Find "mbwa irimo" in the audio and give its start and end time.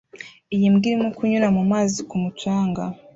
0.73-1.09